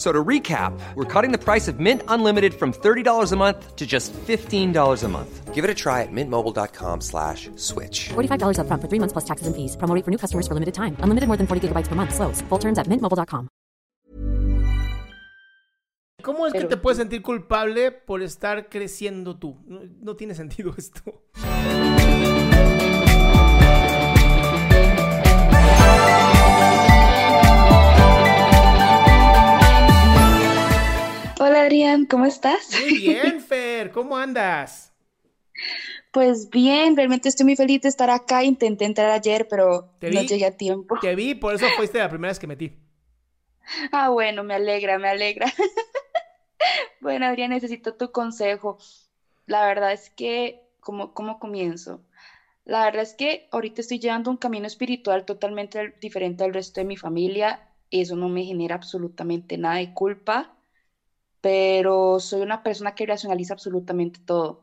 F- 0.00 0.06
So 0.06 0.12
to 0.12 0.24
recap, 0.24 0.72
we're 0.96 1.04
cutting 1.04 1.30
the 1.30 1.36
price 1.38 1.68
of 1.68 1.78
Mint 1.78 2.02
Unlimited 2.08 2.54
from 2.54 2.72
$30 2.72 3.32
a 3.32 3.36
month 3.36 3.76
to 3.76 3.86
just 3.86 4.14
$15 4.26 5.04
a 5.04 5.08
month. 5.08 5.54
Give 5.54 5.62
it 5.62 5.70
a 5.70 5.74
try 5.74 6.00
at 6.00 6.08
mintmobile.com 6.10 7.02
slash 7.02 7.50
switch. 7.56 8.08
$45 8.14 8.56
upfront 8.56 8.80
for 8.80 8.88
three 8.88 8.98
months 8.98 9.12
plus 9.12 9.26
taxes 9.26 9.46
and 9.46 9.54
fees. 9.54 9.76
Promo 9.76 9.94
rate 9.94 10.04
for 10.06 10.10
new 10.10 10.16
customers 10.16 10.46
for 10.48 10.54
limited 10.54 10.72
time. 10.72 10.96
Unlimited 11.04 11.28
more 11.28 11.36
than 11.36 11.46
40 11.46 11.68
gigabytes 11.68 11.86
per 11.88 11.94
month. 11.96 12.14
Slows. 12.14 12.40
Full 12.48 12.58
terms 12.58 12.78
at 12.78 12.86
mintmobile.com. 12.88 13.48
¿Cómo 16.22 16.46
es 16.46 16.52
que 16.52 16.60
Pero- 16.60 16.68
te 16.68 16.76
puedes 16.78 16.96
sentir 16.98 17.20
culpable 17.22 17.92
por 17.92 18.22
estar 18.22 18.68
creciendo 18.70 19.36
tú? 19.38 19.58
No, 19.66 19.80
no 20.02 20.16
tiene 20.16 20.34
sentido 20.34 20.72
esto. 20.78 21.02
¿Cómo 32.10 32.26
estás? 32.26 32.68
Muy 32.68 32.90
bien, 32.92 33.40
Fer, 33.40 33.90
¿cómo 33.90 34.16
andas? 34.16 34.92
Pues 36.12 36.50
bien, 36.50 36.96
realmente 36.96 37.28
estoy 37.28 37.44
muy 37.44 37.56
feliz 37.56 37.80
de 37.82 37.88
estar 37.88 38.10
acá. 38.10 38.44
Intenté 38.44 38.84
entrar 38.84 39.10
ayer, 39.10 39.46
pero 39.48 39.86
no 40.06 40.22
llegué 40.22 40.46
a 40.46 40.50
tiempo. 40.50 40.98
Te 41.00 41.14
vi, 41.14 41.34
por 41.34 41.54
eso 41.54 41.70
fuiste 41.72 41.98
la 41.98 42.08
primera 42.08 42.30
vez 42.30 42.38
que 42.38 42.46
metí. 42.46 42.76
Ah, 43.92 44.08
bueno, 44.10 44.42
me 44.44 44.54
alegra, 44.54 44.98
me 44.98 45.08
alegra. 45.08 45.46
Bueno, 47.00 47.26
Adrián, 47.26 47.50
necesito 47.50 47.94
tu 47.94 48.10
consejo. 48.10 48.78
La 49.46 49.66
verdad 49.66 49.92
es 49.92 50.10
que, 50.10 50.62
¿cómo, 50.80 51.12
cómo 51.14 51.38
comienzo? 51.38 52.02
La 52.64 52.84
verdad 52.84 53.02
es 53.02 53.14
que 53.14 53.48
ahorita 53.52 53.82
estoy 53.82 54.00
llevando 54.00 54.30
un 54.30 54.38
camino 54.38 54.66
espiritual 54.68 55.24
totalmente 55.24 55.78
al- 55.80 55.94
diferente 56.00 56.44
al 56.44 56.54
resto 56.54 56.80
de 56.80 56.86
mi 56.86 56.96
familia. 56.96 57.60
Eso 57.90 58.16
no 58.16 58.28
me 58.28 58.44
genera 58.44 58.76
absolutamente 58.76 59.58
nada 59.58 59.76
de 59.76 59.92
culpa, 59.94 60.59
pero 61.40 62.20
soy 62.20 62.42
una 62.42 62.58
persona 62.58 62.92
que 62.92 63.06
racionaliza 63.06 63.54
absolutamente 63.54 64.20
todo. 64.24 64.58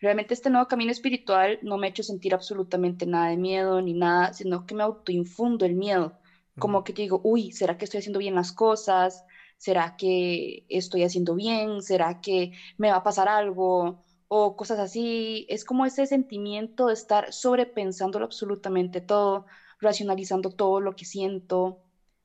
Realmente 0.00 0.34
este 0.34 0.50
nuevo 0.50 0.66
camino 0.66 0.90
espiritual 0.92 1.58
no 1.62 1.78
me 1.78 1.86
ha 1.86 1.90
hecho 1.90 2.02
sentir 2.02 2.34
absolutamente 2.34 3.06
nada 3.06 3.28
de 3.30 3.36
miedo 3.36 3.80
ni 3.82 3.94
nada, 3.94 4.32
sino 4.32 4.62
que 4.62 4.74
me 4.74 4.82
autoinfundo 4.82 5.64
el 5.66 5.74
miedo. 5.74 6.14
Como 6.58 6.82
que 6.84 6.92
digo, 6.92 7.20
uy, 7.22 7.50
¿será 7.52 7.74
que 7.74 7.84
estoy 7.84 7.98
haciendo 7.98 8.18
bien 8.20 8.34
las 8.34 8.52
cosas? 8.52 9.24
¿Será 9.56 9.90
que 9.96 10.60
estoy 10.68 11.02
haciendo 11.02 11.34
bien? 11.34 11.82
¿Será 11.82 12.14
que 12.14 12.50
me 12.76 12.90
va 12.90 12.96
a 12.96 13.02
pasar 13.02 13.28
algo? 13.28 13.96
O 14.28 14.54
cosas 14.54 14.78
así. 14.78 15.44
Es 15.48 15.64
como 15.64 15.84
ese 15.86 16.06
sentimiento 16.06 16.86
de 16.88 16.94
estar 16.94 17.26
sobrepensándolo 17.32 18.24
absolutamente 18.24 19.00
todo, 19.00 19.44
racionalizando 19.80 20.50
todo 20.50 20.80
lo 20.80 20.92
que 20.92 21.04
siento. 21.04 21.76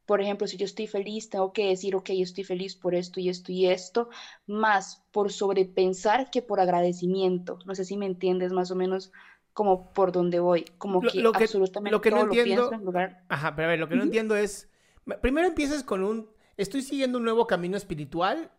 Por 0.10 0.22
ejemplo, 0.22 0.48
si 0.48 0.58
yo 0.58 0.66
estoy 0.66 0.88
feliz, 0.88 1.30
tengo 1.30 1.54
que 1.54 1.68
decir, 1.68 1.96
ok, 1.96 2.10
estoy 2.10 2.44
feliz 2.44 2.76
por 2.76 2.96
esto 2.96 3.20
y 3.20 3.30
esto 3.30 3.52
y 3.52 3.68
esto, 3.68 4.10
más 4.48 5.04
por 5.12 5.32
sobrepensar 5.32 6.32
que 6.32 6.42
por 6.42 6.60
agradecimiento. 6.60 7.60
No 7.68 7.76
sé 7.76 7.86
si 7.86 7.96
me 7.96 8.08
entiendes 8.08 8.52
más 8.52 8.72
o 8.72 8.76
menos 8.76 9.12
como 9.54 9.94
por 9.94 10.12
dónde 10.12 10.40
voy, 10.40 10.66
como 10.80 11.00
Lo- 11.04 11.12
que 11.12 11.20
lo 11.20 11.32
que- 11.32 11.44
absolutamente 11.44 11.92
lo 11.92 12.02
que 12.02 12.10
no 12.10 12.18
lo 12.18 12.24
entiendo- 12.24 12.70
pienso 12.70 12.74
en 12.74 12.86
lugar. 12.86 13.24
Ajá, 13.30 13.56
pero 13.56 13.68
a 13.68 13.70
ver, 13.70 13.80
lo 13.80 13.88
que 13.88 13.96
no 13.98 14.02
entiendo 14.04 14.36
es. 14.36 14.68
Primero 15.22 15.48
empiezas 15.48 15.84
con 15.84 16.04
un. 16.04 16.28
Estoy 16.58 16.82
siguiendo 16.82 17.20
un 17.20 17.24
nuevo 17.26 17.46
camino 17.46 17.78
espiritual. 17.78 18.50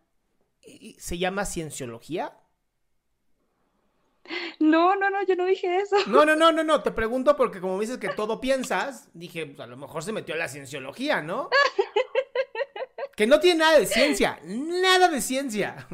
y- 0.62 0.90
y 0.90 1.00
¿Se 1.00 1.18
llama 1.18 1.46
cienciología? 1.46 2.32
No, 4.58 4.94
no, 4.96 5.10
no, 5.10 5.24
yo 5.26 5.34
no 5.36 5.46
dije 5.46 5.78
eso. 5.78 5.96
No, 6.06 6.24
no, 6.24 6.36
no, 6.36 6.52
no, 6.52 6.62
no. 6.62 6.82
Te 6.82 6.90
pregunto 6.90 7.36
porque 7.36 7.60
como 7.60 7.76
me 7.76 7.80
dices 7.80 7.98
que 7.98 8.10
todo 8.10 8.40
piensas, 8.40 9.08
dije, 9.14 9.46
pues 9.46 9.60
a 9.60 9.66
lo 9.66 9.76
mejor 9.76 10.02
se 10.02 10.12
metió 10.12 10.34
a 10.34 10.38
la 10.38 10.48
cienciología, 10.48 11.22
¿no? 11.22 11.50
Que 13.16 13.26
no 13.26 13.38
tiene 13.38 13.58
nada 13.58 13.78
de 13.78 13.84
ciencia. 13.84 14.40
Nada 14.44 15.08
de 15.08 15.20
ciencia. 15.20 15.86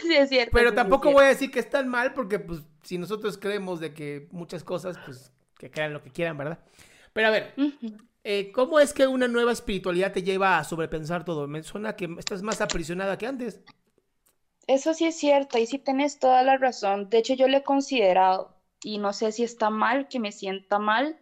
Sí, 0.00 0.14
es 0.14 0.28
cierto. 0.28 0.52
Pero 0.52 0.72
tampoco 0.72 1.08
es 1.08 1.14
voy 1.14 1.24
a 1.24 1.28
decir 1.28 1.50
que 1.50 1.58
están 1.58 1.88
mal 1.88 2.14
porque, 2.14 2.38
pues, 2.38 2.60
si 2.84 2.98
nosotros 2.98 3.36
creemos 3.36 3.80
de 3.80 3.92
que 3.92 4.28
muchas 4.30 4.62
cosas, 4.62 4.96
pues, 5.04 5.32
que 5.58 5.72
crean 5.72 5.92
lo 5.92 6.02
que 6.02 6.12
quieran, 6.12 6.38
¿verdad? 6.38 6.60
Pero 7.12 7.26
a 7.26 7.30
ver, 7.30 7.54
eh, 8.22 8.52
¿cómo 8.52 8.78
es 8.78 8.92
que 8.92 9.06
una 9.06 9.26
nueva 9.26 9.50
espiritualidad 9.50 10.12
te 10.12 10.22
lleva 10.22 10.58
a 10.58 10.64
sobrepensar 10.64 11.24
todo? 11.24 11.48
Me 11.48 11.62
suena 11.64 11.96
que 11.96 12.08
estás 12.18 12.42
más 12.42 12.60
aprisionada 12.60 13.18
que 13.18 13.26
antes. 13.26 13.60
Eso 14.70 14.94
sí 14.94 15.04
es 15.04 15.16
cierto, 15.16 15.58
y 15.58 15.66
sí 15.66 15.80
tienes 15.80 16.20
toda 16.20 16.44
la 16.44 16.56
razón. 16.56 17.08
De 17.08 17.18
hecho, 17.18 17.34
yo 17.34 17.48
lo 17.48 17.56
he 17.56 17.62
considerado 17.64 18.54
y 18.84 18.98
no 18.98 19.12
sé 19.12 19.32
si 19.32 19.42
está 19.42 19.68
mal 19.68 20.06
que 20.06 20.20
me 20.20 20.30
sienta 20.30 20.78
mal 20.78 21.16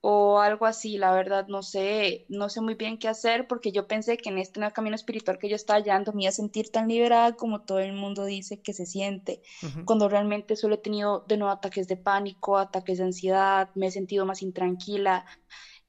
o 0.00 0.38
algo 0.38 0.66
así, 0.66 0.96
la 0.96 1.12
verdad, 1.12 1.46
no 1.48 1.64
sé, 1.64 2.24
no 2.28 2.48
sé 2.48 2.60
muy 2.60 2.76
bien 2.76 2.96
qué 2.96 3.08
hacer 3.08 3.48
porque 3.48 3.72
yo 3.72 3.88
pensé 3.88 4.16
que 4.18 4.28
en 4.28 4.38
este 4.38 4.60
nuevo 4.60 4.72
camino 4.72 4.94
espiritual 4.94 5.36
que 5.36 5.48
yo 5.48 5.56
estaba 5.56 5.80
llevando 5.80 6.12
me 6.12 6.22
iba 6.22 6.28
a 6.28 6.32
sentir 6.32 6.70
tan 6.70 6.86
liberada 6.86 7.32
como 7.32 7.58
todo 7.58 7.80
el 7.80 7.92
mundo 7.92 8.24
dice 8.24 8.60
que 8.60 8.72
se 8.72 8.86
siente, 8.86 9.40
cuando 9.84 10.08
realmente 10.08 10.54
solo 10.54 10.76
he 10.76 10.78
tenido 10.78 11.24
de 11.26 11.38
nuevo 11.38 11.52
ataques 11.52 11.88
de 11.88 11.96
pánico, 11.96 12.56
ataques 12.56 12.98
de 12.98 13.04
ansiedad, 13.04 13.68
me 13.74 13.88
he 13.88 13.90
sentido 13.90 14.26
más 14.26 14.42
intranquila 14.42 15.24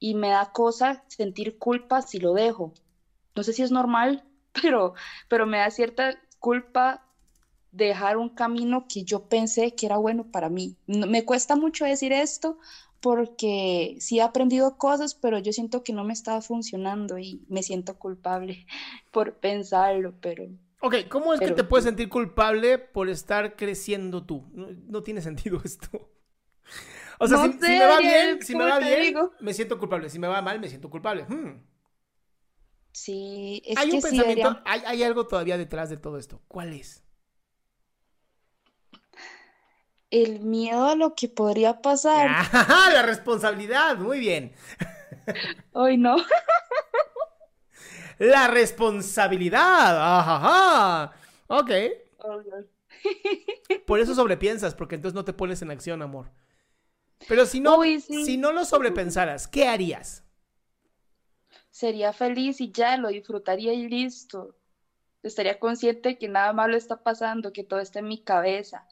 y 0.00 0.16
me 0.16 0.30
da 0.30 0.46
cosa 0.52 1.00
sentir 1.06 1.56
culpa 1.58 2.02
si 2.02 2.18
lo 2.18 2.32
dejo. 2.34 2.72
No 3.36 3.44
sé 3.44 3.52
si 3.52 3.62
es 3.62 3.70
normal, 3.70 4.24
pero, 4.62 4.94
pero 5.28 5.46
me 5.46 5.58
da 5.58 5.70
cierta 5.70 6.12
culpa 6.42 7.06
dejar 7.72 8.16
un 8.18 8.28
camino 8.30 8.86
que 8.88 9.04
yo 9.04 9.28
pensé 9.28 9.74
que 9.74 9.86
era 9.86 9.96
bueno 9.98 10.30
para 10.30 10.48
mí. 10.50 10.76
No- 10.86 11.06
me 11.08 11.24
cuesta 11.24 11.56
mucho 11.56 11.84
decir 11.86 12.12
esto 12.12 12.58
porque 13.00 13.96
sí 14.00 14.18
he 14.18 14.22
aprendido 14.22 14.78
cosas, 14.78 15.14
pero 15.16 15.38
yo 15.40 15.52
siento 15.52 15.82
que 15.84 15.92
no 15.94 16.04
me 16.04 16.12
estaba 16.14 16.42
funcionando 16.42 17.18
y 17.18 17.44
me 17.48 17.62
siento 17.64 17.98
culpable 17.98 18.66
por 19.12 19.38
pensarlo, 19.40 20.14
pero 20.20 20.44
Ok, 20.80 20.96
¿cómo 21.08 21.32
es 21.32 21.40
que 21.40 21.52
te 21.52 21.62
puedes 21.64 21.84
sentir 21.84 22.08
culpable 22.08 22.78
por 22.78 23.08
estar 23.08 23.56
creciendo 23.56 24.24
tú? 24.26 24.50
No, 24.52 24.68
no 24.88 25.02
tiene 25.02 25.20
sentido 25.22 25.60
esto. 25.64 26.10
O 27.18 27.26
sea, 27.28 27.36
No 27.36 27.48
si, 27.60 27.74
me 27.76 27.86
va 27.86 28.00
bien, 28.00 28.42
si 28.42 28.54
me 28.54 28.64
¿cómo 28.64 28.64
va 28.64 28.78
bien, 28.78 29.00
digo? 29.00 29.32
me 29.40 29.54
siento 29.54 29.78
culpable. 29.78 30.10
Si 30.10 30.18
me 30.18 30.28
va 30.28 30.42
mal, 30.42 30.60
me 30.60 30.68
siento 30.68 30.90
culpable. 30.90 31.24
Hmm. 31.28 31.62
Sí, 32.92 33.62
es 33.66 33.76
Hay 33.78 33.90
que 33.90 33.96
un 33.96 34.02
sí, 34.02 34.08
pensamiento, 34.10 34.60
hay, 34.64 34.82
hay 34.86 35.02
algo 35.02 35.26
todavía 35.26 35.58
detrás 35.58 35.90
de 35.90 35.96
todo 35.96 36.18
esto. 36.18 36.40
¿Cuál 36.48 36.72
es? 36.72 37.02
El 40.10 40.40
miedo 40.40 40.86
a 40.88 40.94
lo 40.94 41.14
que 41.14 41.28
podría 41.28 41.80
pasar. 41.80 42.30
Ah, 42.52 42.90
la 42.92 43.02
responsabilidad, 43.02 43.96
muy 43.96 44.20
bien. 44.20 44.52
Hoy 45.72 45.96
no. 45.96 46.16
La 48.18 48.46
responsabilidad. 48.48 50.18
Ajá. 50.20 51.12
Ok. 51.48 51.70
Por 53.86 54.00
eso 54.00 54.14
sobrepiensas, 54.14 54.74
porque 54.74 54.94
entonces 54.94 55.14
no 55.14 55.24
te 55.24 55.32
pones 55.32 55.62
en 55.62 55.70
acción, 55.70 56.02
amor. 56.02 56.30
Pero 57.28 57.46
si 57.46 57.60
no, 57.60 57.78
Uy, 57.78 58.00
sí. 58.00 58.24
si 58.24 58.36
no 58.36 58.52
lo 58.52 58.64
sobrepensaras, 58.64 59.48
¿qué 59.48 59.66
harías? 59.68 60.21
Sería 61.72 62.12
feliz 62.12 62.60
y 62.60 62.70
ya 62.70 62.96
lo 62.98 63.08
disfrutaría 63.08 63.72
y 63.74 63.88
listo. 63.88 64.54
Estaría 65.24 65.58
consciente 65.58 66.18
que 66.18 66.28
nada 66.28 66.52
malo 66.52 66.76
está 66.76 67.02
pasando, 67.02 67.52
que 67.52 67.64
todo 67.64 67.80
está 67.80 68.00
en 68.00 68.08
mi 68.08 68.22
cabeza 68.22 68.86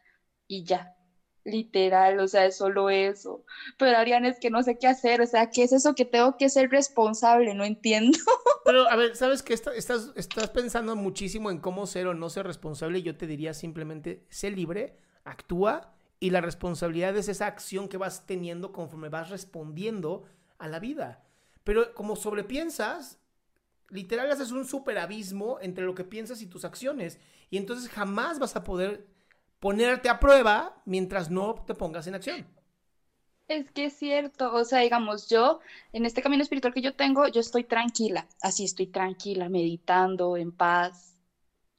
y 0.49 0.65
ya. 0.65 0.97
Literal, 1.45 2.21
o 2.21 2.29
sea, 2.29 2.47
es 2.47 2.57
solo 2.57 2.91
eso. 2.91 3.45
Pero 3.79 3.97
Ariana, 3.99 4.29
es 4.29 4.41
que 4.41 4.51
no 4.51 4.63
sé 4.63 4.79
qué 4.79 4.89
hacer, 4.89 5.21
o 5.23 5.27
sea, 5.27 5.49
¿qué 5.49 5.63
es 5.65 5.73
eso 5.73 5.95
que 5.95 6.05
tengo 6.05 6.37
que 6.37 6.49
ser 6.51 6.71
responsable? 6.71 7.55
No 7.55 7.65
entiendo. 7.65 8.19
Pero, 8.65 8.89
a 8.89 8.97
ver, 8.97 9.17
¿sabes 9.17 9.43
qué? 9.43 9.55
Está- 9.55 9.75
Estás, 9.75 10.13
estás 10.17 10.51
pensando 10.51 10.97
muchísimo 10.97 11.51
en 11.51 11.59
cómo 11.59 11.87
ser 11.87 12.07
o 12.09 12.15
no 12.15 12.29
ser 12.31 12.47
responsable. 12.47 13.03
Yo 13.03 13.17
te 13.17 13.27
diría 13.27 13.55
simplemente, 13.55 14.27
sé 14.31 14.51
libre, 14.51 14.99
actúa 15.25 15.95
y 16.21 16.31
la 16.31 16.43
responsabilidad 16.43 17.17
es 17.17 17.29
esa 17.29 17.47
acción 17.47 17.89
que 17.89 17.97
vas 17.97 18.27
teniendo 18.27 18.73
conforme 18.73 19.09
vas 19.09 19.31
respondiendo 19.31 20.25
a 20.59 20.69
la 20.69 20.79
vida. 20.79 21.25
Pero 21.65 21.95
como 21.95 22.17
sobrepiensas, 22.17 23.19
literal 23.91 24.31
haces 24.31 24.53
un 24.53 24.65
super 24.65 24.99
abismo 24.99 25.59
entre 25.61 25.85
lo 25.85 25.95
que 25.95 26.05
piensas 26.05 26.43
y 26.43 26.47
tus 26.47 26.65
acciones. 26.65 27.19
Y 27.51 27.57
entonces 27.57 27.91
jamás 27.91 28.39
vas 28.39 28.57
a 28.57 28.65
poder 28.65 29.07
ponerte 29.59 30.09
a 30.09 30.21
prueba 30.21 30.81
mientras 30.87 31.31
no 31.31 31.55
te 31.67 31.75
pongas 31.75 32.07
en 32.07 32.15
acción. 32.15 32.47
Es 33.49 33.71
que 33.73 33.87
es 33.87 33.95
cierto, 33.95 34.55
o 34.55 34.65
sea, 34.65 34.79
digamos, 34.79 35.29
yo 35.29 35.59
en 35.93 36.07
este 36.07 36.23
camino 36.23 36.43
espiritual 36.43 36.73
que 36.73 36.83
yo 36.83 36.95
tengo, 36.95 37.27
yo 37.27 37.41
estoy 37.41 37.65
tranquila, 37.65 38.29
así 38.43 38.65
estoy 38.65 38.87
tranquila, 38.87 39.49
meditando, 39.49 40.37
en 40.37 40.53
paz. 40.53 41.17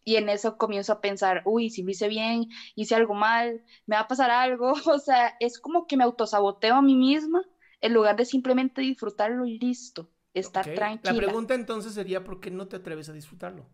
Y 0.04 0.18
en 0.18 0.28
eso 0.28 0.58
comienzo 0.58 0.92
a 0.94 1.00
pensar, 1.02 1.44
uy, 1.46 1.70
si 1.70 1.84
lo 1.84 1.92
hice 1.92 2.10
bien, 2.10 2.50
hice 2.76 2.96
algo 2.96 3.14
mal, 3.14 3.64
me 3.86 3.96
va 3.96 4.02
a 4.02 4.08
pasar 4.08 4.32
algo. 4.32 4.74
O 4.86 5.00
sea, 5.00 5.36
es 5.40 5.60
como 5.60 5.88
que 5.88 5.96
me 5.96 6.04
autosaboteo 6.04 6.76
a 6.76 6.82
mí 6.82 6.96
misma 6.96 7.42
en 7.82 7.94
lugar 7.94 8.16
de 8.16 8.26
simplemente 8.26 8.82
disfrutarlo 8.82 9.46
y 9.46 9.60
listo, 9.60 10.10
estar 10.34 10.66
Ok, 10.66 10.68
tranquila. 10.70 11.02
La 11.02 11.16
pregunta 11.16 11.56
entonces 11.56 11.94
sería, 11.96 12.24
¿por 12.24 12.40
qué 12.40 12.52
no 12.52 12.68
te 12.68 12.76
atreves 12.78 13.10
a 13.10 13.14
disfrutarlo? 13.14 13.66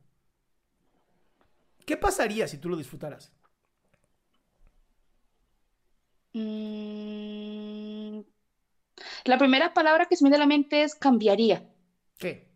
¿Qué 1.88 1.98
pasaría 1.98 2.48
si 2.48 2.60
tú 2.60 2.70
lo 2.70 2.78
disfrutaras? 2.78 3.32
Mm, 6.34 8.22
La 9.26 9.38
primera 9.38 9.76
palabra 9.76 10.08
que 10.08 10.16
se 10.16 10.24
me 10.24 10.30
viene 10.32 10.38
a 10.38 10.40
la 10.40 10.48
mente 10.48 10.82
es 10.82 10.96
cambiaría. 10.96 11.64
¿Qué? 12.18 12.48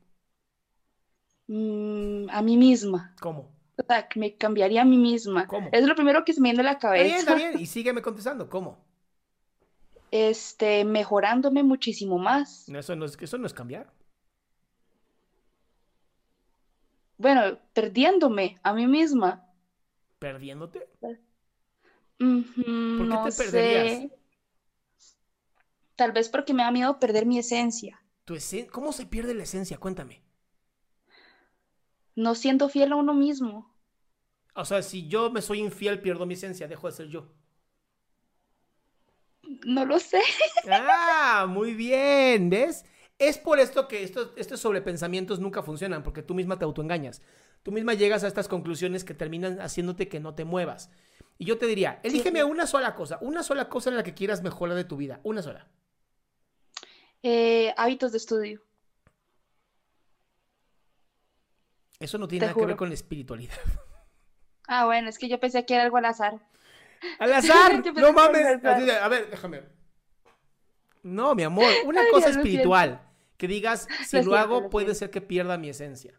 Mm, 1.48 2.30
a 2.30 2.42
mí 2.42 2.58
misma. 2.58 3.16
¿Cómo? 3.22 3.44
O 3.78 3.84
sea, 3.88 4.08
que 4.10 4.20
me 4.20 4.38
cambiaría 4.38 4.82
a 4.84 4.86
mí 4.86 4.98
misma. 4.98 5.52
¿Cómo? 5.52 5.72
Es 5.72 5.86
lo 5.88 5.96
primero 5.96 6.26
que 6.26 6.34
se 6.34 6.42
me 6.42 6.50
viene 6.50 6.62
a 6.62 6.74
la 6.74 6.80
Está 6.94 7.04
bien, 7.04 7.16
cabeza. 7.16 7.18
está 7.20 7.36
bien. 7.36 7.58
Y 7.60 7.66
sígueme 7.66 8.02
contestando. 8.02 8.50
¿Cómo? 8.50 8.86
Este, 10.12 10.84
mejorándome 10.84 11.64
muchísimo 11.64 12.18
más. 12.18 12.68
Eso 12.68 12.96
no 12.96 13.06
es, 13.06 13.18
eso 13.20 13.38
no 13.38 13.48
es 13.48 13.54
cambiar. 13.54 13.92
Bueno, 17.18 17.58
perdiéndome 17.74 18.60
a 18.64 18.74
mí 18.74 18.88
misma. 18.88 19.46
¿Perdiéndote? 20.20 20.88
¿Por 21.00 21.16
qué 22.18 23.04
no 23.04 23.24
te 23.24 23.32
perderías? 23.32 23.90
sé. 24.00 24.12
Tal 25.96 26.12
vez 26.12 26.30
porque 26.30 26.54
me 26.54 26.64
da 26.64 26.72
miedo 26.72 27.00
perder 27.00 27.26
mi 27.26 27.38
esencia. 27.40 28.02
Tu 28.26 28.36
esen- 28.36 28.68
¿Cómo 28.70 28.92
se 28.92 29.06
pierde 29.06 29.34
la 29.34 29.44
esencia? 29.44 29.78
Cuéntame. 29.78 30.24
No 32.16 32.36
siendo 32.36 32.70
fiel 32.70 32.92
a 32.92 32.96
uno 32.96 33.14
mismo. 33.14 33.74
O 34.56 34.66
sea, 34.66 34.82
si 34.82 35.08
yo 35.08 35.32
me 35.32 35.42
soy 35.42 35.60
infiel, 35.60 36.02
pierdo 36.02 36.26
mi 36.26 36.34
esencia, 36.34 36.68
dejo 36.68 36.88
de 36.88 36.94
ser 36.94 37.08
yo. 37.08 37.32
No 39.66 39.86
lo 39.86 40.00
sé. 40.00 40.22
Ah, 40.70 41.46
muy 41.48 41.74
bien, 41.74 42.50
¿ves? 42.50 42.86
Es 43.20 43.38
por 43.38 43.60
esto 43.60 43.88
que 43.88 44.04
estos, 44.04 44.32
estos 44.36 44.60
sobrepensamientos 44.60 45.40
nunca 45.40 45.62
funcionan, 45.62 46.04
porque 46.04 46.24
tú 46.24 46.34
misma 46.34 46.58
te 46.58 46.66
autoengañas. 46.66 47.22
Tú 47.64 47.72
misma 47.72 47.94
llegas 47.94 48.24
a 48.24 48.28
estas 48.28 48.48
conclusiones 48.48 49.04
que 49.04 49.14
terminan 49.14 49.60
haciéndote 49.62 50.08
que 50.08 50.20
no 50.20 50.34
te 50.34 50.46
muevas. 50.46 50.90
Y 51.38 51.46
yo 51.46 51.58
te 51.58 51.68
diría, 51.68 52.00
elígeme 52.04 52.44
una 52.44 52.68
sola 52.68 52.96
cosa, 52.96 53.18
una 53.22 53.44
sola 53.44 53.70
cosa 53.70 53.90
en 53.90 53.98
la 53.98 54.04
que 54.04 54.14
quieras 54.14 54.42
mejorar 54.42 54.76
de 54.76 54.84
tu 54.84 54.98
vida, 54.98 55.20
una 55.24 55.42
sola. 55.42 55.68
Eh, 57.24 57.74
hábitos 57.78 58.12
de 58.12 58.18
estudio. 58.18 58.62
Eso 62.00 62.18
no 62.18 62.28
tiene 62.28 62.42
Te 62.42 62.48
nada 62.48 62.60
que 62.60 62.66
ver 62.66 62.76
con 62.76 62.90
la 62.90 62.96
espiritualidad. 62.96 63.56
Ah, 64.68 64.86
bueno, 64.86 65.10
es 65.10 65.20
que 65.20 65.28
yo 65.28 65.40
pensé 65.40 65.66
que 65.66 65.76
era 65.76 65.84
algo 65.84 65.98
al 65.98 66.06
azar. 66.06 66.40
¡Al 67.20 67.34
azar! 67.34 67.84
¡No 67.96 68.14
mames! 68.14 68.64
a 68.64 69.08
ver, 69.08 69.30
déjame. 69.30 69.64
No, 71.04 71.34
mi 71.36 71.44
amor, 71.44 71.72
una 71.86 72.02
Ay, 72.02 72.08
cosa 72.12 72.28
Dios, 72.28 72.38
espiritual. 72.38 73.02
Que 73.38 73.48
digas, 73.48 73.88
si 74.06 74.18
Lo 74.18 74.24
lo 74.24 74.32
siento, 74.32 74.36
hago, 74.38 74.62
lo 74.62 74.70
puede 74.70 74.94
ser 74.94 75.10
que 75.10 75.20
pierda 75.22 75.58
mi 75.58 75.70
esencia. 75.70 76.14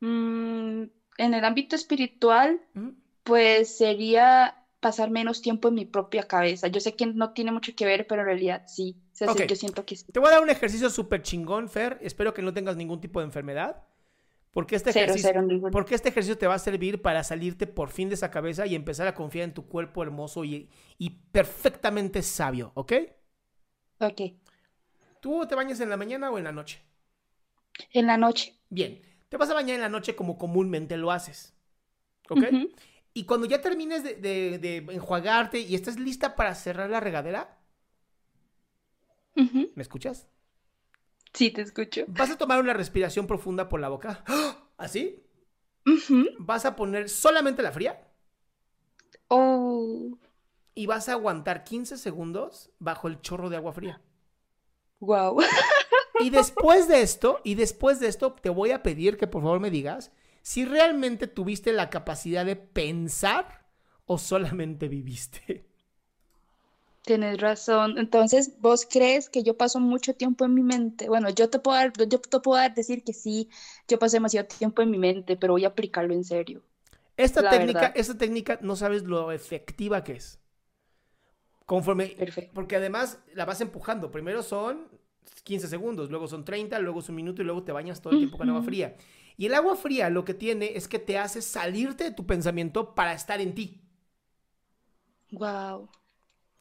Mm, 0.00 0.82
en 1.18 1.34
el 1.34 1.44
ámbito 1.44 1.76
espiritual, 1.76 2.60
¿Mm? 2.74 2.88
pues 3.22 3.76
sería 3.76 4.58
pasar 4.80 5.10
menos 5.10 5.40
tiempo 5.40 5.68
en 5.68 5.74
mi 5.74 5.84
propia 5.84 6.24
cabeza. 6.24 6.66
Yo 6.66 6.80
sé 6.80 6.94
que 6.96 7.06
no 7.06 7.32
tiene 7.32 7.52
mucho 7.52 7.72
que 7.76 7.84
ver, 7.86 8.06
pero 8.08 8.22
en 8.22 8.26
realidad 8.26 8.64
sí. 8.66 8.96
O 9.12 9.14
sea, 9.14 9.28
sí, 9.28 9.42
Ok. 9.44 9.48
yo 9.48 9.54
siento 9.54 9.86
que 9.86 9.94
sí. 9.94 10.10
Te 10.10 10.18
voy 10.18 10.28
a 10.28 10.32
dar 10.32 10.42
un 10.42 10.50
ejercicio 10.50 10.90
súper 10.90 11.22
chingón, 11.22 11.68
Fer. 11.68 11.98
Espero 12.00 12.34
que 12.34 12.42
no 12.42 12.52
tengas 12.52 12.74
ningún 12.76 13.00
tipo 13.00 13.20
de 13.20 13.26
enfermedad. 13.26 13.84
Porque 14.52 14.76
este, 14.76 14.90
Cero, 14.90 15.14
ejercicio, 15.14 15.32
cero, 15.32 15.40
porque 15.70 15.94
este 15.94 16.10
ejercicio 16.10 16.38
te 16.38 16.46
va 16.46 16.54
a 16.54 16.58
servir 16.58 17.02
para 17.02 17.24
salirte 17.24 17.66
por 17.66 17.90
fin 17.90 18.08
de 18.08 18.14
esa 18.16 18.30
cabeza 18.30 18.66
y 18.66 18.74
empezar 18.74 19.06
a 19.08 19.14
confiar 19.14 19.44
en 19.44 19.54
tu 19.54 19.66
cuerpo 19.68 20.02
hermoso 20.02 20.44
y, 20.44 20.68
y 20.98 21.10
perfectamente 21.32 22.22
sabio, 22.22 22.72
¿ok? 22.74 22.92
Ok. 24.00 24.20
¿Tú 25.20 25.46
te 25.46 25.54
bañas 25.54 25.80
en 25.80 25.88
la 25.88 25.96
mañana 25.96 26.30
o 26.30 26.36
en 26.36 26.44
la 26.44 26.52
noche? 26.52 26.82
En 27.92 28.06
la 28.08 28.16
noche. 28.16 28.58
Bien, 28.70 29.00
te 29.28 29.36
vas 29.36 29.50
a 29.50 29.54
bañar 29.54 29.76
en 29.76 29.82
la 29.82 29.88
noche 29.88 30.16
como 30.16 30.36
comúnmente 30.38 30.96
lo 30.96 31.10
haces, 31.10 31.54
¿ok? 32.28 32.44
Y 33.14 33.24
cuando 33.26 33.46
ya 33.46 33.60
termines 33.62 34.04
de, 34.04 34.14
de- 34.16 34.58
de 34.58 34.76
enjuagarte 34.94 35.60
y 35.60 35.74
estés 35.74 35.98
lista 36.00 36.36
para 36.36 36.54
cerrar 36.54 36.90
la 36.90 37.00
regadera. 37.00 37.58
¿me 39.74 39.82
escuchas? 39.82 40.28
Sí, 41.34 41.50
te 41.50 41.62
escucho. 41.62 42.04
Vas 42.06 42.30
a 42.30 42.38
tomar 42.38 42.60
una 42.60 42.72
respiración 42.74 43.26
profunda 43.26 43.68
por 43.68 43.80
la 43.80 43.88
boca. 43.88 44.24
¿Así? 44.76 45.22
Vas 46.38 46.64
a 46.66 46.76
poner 46.76 47.08
solamente 47.08 47.62
la 47.62 47.72
fría 47.72 47.98
Oh, 49.28 50.16
y 50.74 50.86
vas 50.86 51.08
a 51.08 51.12
aguantar 51.12 51.64
15 51.64 51.96
segundos 51.96 52.70
bajo 52.78 53.08
el 53.08 53.20
chorro 53.22 53.48
de 53.48 53.56
agua 53.56 53.72
fría. 53.72 54.02
wow. 55.00 55.38
Y 56.18 56.30
después 56.30 56.88
de 56.88 57.02
esto, 57.02 57.40
y 57.44 57.54
después 57.54 57.98
de 58.00 58.08
esto, 58.08 58.34
te 58.34 58.50
voy 58.50 58.70
a 58.70 58.82
pedir 58.82 59.16
que 59.16 59.26
por 59.26 59.42
favor 59.42 59.60
me 59.60 59.70
digas 59.70 60.12
si 60.42 60.64
realmente 60.64 61.26
tuviste 61.26 61.72
la 61.72 61.90
capacidad 61.90 62.44
de 62.46 62.56
pensar 62.56 63.66
o 64.06 64.18
solamente 64.18 64.88
viviste. 64.88 65.66
Tienes 67.02 67.40
razón. 67.40 67.96
Entonces, 67.98 68.60
¿vos 68.60 68.86
crees 68.90 69.28
que 69.30 69.42
yo 69.44 69.56
paso 69.56 69.78
mucho 69.80 70.14
tiempo 70.14 70.44
en 70.44 70.54
mi 70.54 70.62
mente? 70.62 71.08
Bueno, 71.08 71.30
yo 71.30 71.48
te 71.50 71.58
puedo 71.60 71.76
dar, 71.76 71.92
yo 72.08 72.20
te 72.20 72.40
puedo 72.40 72.56
dar- 72.58 72.74
decir 72.74 73.04
que 73.04 73.12
sí, 73.12 73.48
yo 73.88 73.98
paso 74.00 74.16
demasiado 74.16 74.46
tiempo 74.48 74.82
en 74.82 74.90
mi 74.90 74.98
mente, 74.98 75.36
pero 75.36 75.52
voy 75.54 75.64
a 75.64 75.68
aplicarlo 75.68 76.12
en 76.14 76.24
serio. 76.24 76.62
Esta 77.16 77.48
La 77.48 77.52
técnica, 77.52 77.86
verdad. 77.86 77.98
esta 78.02 78.18
técnica 78.18 78.58
no 78.60 78.76
sabes 78.76 79.04
lo 79.04 79.32
efectiva 79.32 80.04
que 80.04 80.12
es. 80.12 80.38
Conforme, 81.66 82.16
Perfecto. 82.16 82.52
porque 82.52 82.76
además 82.76 83.18
la 83.34 83.44
vas 83.44 83.60
empujando. 83.60 84.10
Primero 84.10 84.42
son 84.42 84.88
15 85.44 85.68
segundos, 85.68 86.10
luego 86.10 86.26
son 86.28 86.44
30, 86.44 86.78
luego 86.78 87.00
es 87.00 87.08
un 87.08 87.14
minuto 87.14 87.42
y 87.42 87.44
luego 87.44 87.62
te 87.62 87.72
bañas 87.72 88.00
todo 88.02 88.12
el 88.12 88.18
tiempo 88.18 88.36
con 88.38 88.48
agua 88.48 88.62
fría. 88.62 88.96
Y 89.36 89.46
el 89.46 89.54
agua 89.54 89.76
fría 89.76 90.10
lo 90.10 90.24
que 90.24 90.34
tiene 90.34 90.76
es 90.76 90.88
que 90.88 90.98
te 90.98 91.18
hace 91.18 91.40
salirte 91.40 92.04
de 92.04 92.10
tu 92.12 92.26
pensamiento 92.26 92.94
para 92.94 93.14
estar 93.14 93.40
en 93.40 93.54
ti. 93.54 93.80
Wow. 95.32 95.88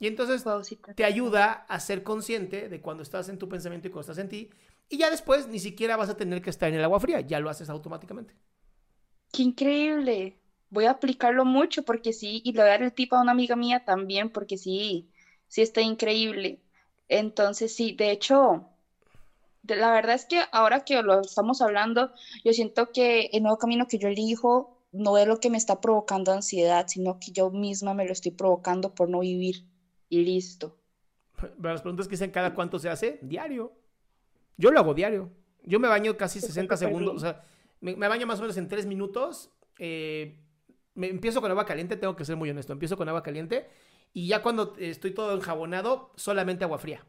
Y 0.02 0.08
entonces 0.08 0.46
Wow, 0.46 0.64
sí. 0.64 0.78
te 0.96 1.06
ayuda 1.06 1.54
a 1.70 1.80
ser 1.82 2.04
consciente 2.04 2.70
de 2.70 2.82
cuando 2.82 3.04
estás 3.04 3.30
en 3.30 3.40
tu 3.40 3.50
pensamiento 3.50 3.88
y 3.90 3.92
cuando 3.92 4.12
estás 4.12 4.20
en 4.20 4.30
ti. 4.30 4.52
Y 4.90 5.00
ya 5.00 5.12
después 5.12 5.48
ni 5.48 5.60
siquiera 5.60 5.98
vas 5.98 6.10
a 6.10 6.18
tener 6.18 6.44
que 6.44 6.52
estar 6.52 6.70
en 6.70 6.76
el 6.76 6.86
agua 6.86 7.00
fría, 7.02 7.22
ya 7.22 7.40
lo 7.42 7.50
haces 7.52 7.70
automáticamente. 7.72 8.36
Qué 9.34 9.44
increíble. 9.44 10.40
Voy 10.70 10.86
a 10.86 10.92
aplicarlo 10.92 11.44
mucho 11.46 11.84
porque 11.84 12.14
sí, 12.14 12.42
y 12.46 12.54
le 12.54 12.60
voy 12.62 12.68
a 12.70 12.72
dar 12.74 12.84
el 12.84 12.94
tip 12.94 13.14
a 13.14 13.22
una 13.22 13.32
amiga 13.34 13.56
mía 13.58 13.84
también 13.86 14.30
porque 14.32 14.58
sí, 14.58 15.12
sí 15.48 15.62
está 15.62 15.82
increíble. 15.82 16.62
Entonces 17.10 17.76
sí, 17.76 17.94
de 17.94 18.12
hecho, 18.12 18.70
la 19.64 19.92
verdad 19.92 20.16
es 20.16 20.26
que 20.26 20.42
ahora 20.52 20.86
que 20.86 21.02
lo 21.04 21.22
estamos 21.22 21.62
hablando, 21.62 22.12
yo 22.46 22.54
siento 22.54 22.92
que 22.92 23.30
el 23.34 23.44
nuevo 23.44 23.58
camino 23.58 23.88
que 23.88 23.98
yo 24.00 24.08
elijo 24.10 24.78
no 24.92 25.18
es 25.18 25.28
lo 25.28 25.40
que 25.40 25.50
me 25.50 25.58
está 25.58 25.82
provocando 25.82 26.32
ansiedad, 26.34 26.88
sino 26.88 27.20
que 27.20 27.32
yo 27.32 27.50
misma 27.52 27.94
me 27.96 28.06
lo 28.06 28.14
estoy 28.14 28.32
provocando 28.32 28.94
por 28.96 29.10
no 29.10 29.20
vivir. 29.22 29.66
Y 30.12 30.26
listo. 30.26 30.78
Pero 31.38 31.56
Las 31.62 31.82
preguntas 31.82 32.08
que 32.08 32.12
dicen 32.12 32.32
cada 32.32 32.54
cuánto 32.54 32.78
se 32.80 32.90
hace, 32.90 33.18
diario. 33.22 33.72
Yo 34.58 34.72
lo 34.72 34.80
hago 34.80 34.94
diario. 34.94 35.32
Yo 35.64 35.80
me 35.80 35.88
baño 35.88 36.18
casi 36.18 36.40
Está 36.40 36.50
60 36.50 36.76
súper 36.76 36.90
segundos. 36.90 37.16
O 37.16 37.20
sea, 37.20 37.44
me, 37.80 37.96
me 37.96 38.08
baño 38.10 38.28
más 38.28 38.40
o 38.40 38.42
menos 38.42 38.58
en 38.58 38.68
3 38.68 38.86
minutos. 38.86 39.52
eh, 39.80 40.38
me 40.94 41.08
empiezo 41.08 41.40
con 41.40 41.50
agua 41.50 41.66
caliente, 41.66 41.96
tengo 41.96 42.18
que 42.18 42.26
ser 42.26 42.36
muy 42.36 42.50
honesto. 42.50 42.74
Empiezo 42.74 42.98
con 42.98 43.08
agua 43.08 43.24
caliente 43.24 43.70
y 44.14 44.28
ya 44.28 44.42
cuando 44.44 44.76
estoy 44.78 45.12
todo 45.12 45.34
enjabonado, 45.34 46.12
solamente 46.18 46.66
agua 46.66 46.78
fría. 46.80 47.06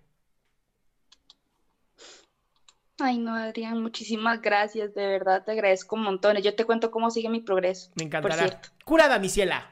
Ay, 2.98 3.18
no, 3.18 3.34
Adrián, 3.34 3.82
muchísimas 3.82 4.40
gracias, 4.40 4.94
de 4.94 5.06
verdad 5.06 5.44
te 5.44 5.50
agradezco 5.52 5.96
un 5.96 6.02
montón. 6.02 6.36
Yo 6.36 6.54
te 6.54 6.64
cuento 6.64 6.90
cómo 6.92 7.10
sigue 7.10 7.28
mi 7.28 7.40
progreso, 7.40 7.90
Me 7.96 8.06
por 8.20 8.30
encantará. 8.30 8.48
cierto. 8.48 8.68
Curada, 8.84 9.18
mi 9.18 9.28
ciela. 9.28 9.71